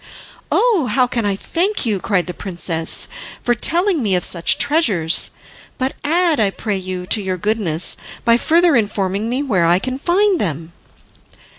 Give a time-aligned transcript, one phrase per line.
[0.51, 3.07] "Oh, how can I thank you," cried the princess,
[3.43, 5.29] "for telling me of such treasures!
[5.77, 9.99] But add, I pray you, to your goodness by further informing me where I can
[9.99, 10.73] find them."